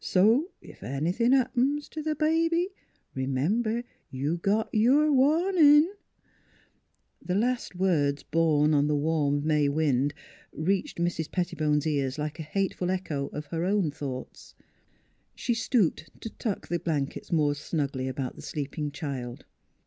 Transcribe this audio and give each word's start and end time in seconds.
So 0.03 0.49
if 0.63 0.81
anythin' 0.81 1.31
happens 1.33 1.87
t' 1.87 2.01
th' 2.01 2.17
baby, 2.17 2.69
r'member 3.15 3.83
you 4.09 4.37
got 4.37 4.67
your 4.73 5.11
warnin'!" 5.11 5.89
The 7.29 7.35
last 7.35 7.75
words 7.75 8.23
borne 8.23 8.73
on 8.73 8.87
the 8.87 8.95
warm 8.95 9.45
May 9.45 9.69
wind 9.69 10.15
reached 10.53 10.97
Mrs. 10.97 11.29
Pettibone's 11.31 11.85
ears 11.85 12.17
like 12.17 12.39
a 12.39 12.41
hateful 12.41 12.89
echo 12.89 13.27
of 13.27 13.45
her 13.53 13.63
own 13.63 13.91
thoughts. 13.91 14.55
She 15.35 15.53
stooped 15.53 16.09
to 16.21 16.31
tuck 16.31 16.67
the 16.69 16.79
blankets 16.79 17.31
more 17.31 17.53
snugly 17.53 18.07
about 18.07 18.35
the 18.35 18.41
sleeping 18.41 18.89
child. 18.89 19.45